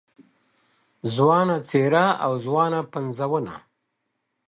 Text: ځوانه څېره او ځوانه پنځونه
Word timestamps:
ځوانه 1.15 1.57
څېره 1.69 2.05
او 2.25 2.33
ځوانه 2.45 2.79
پنځونه 2.93 3.53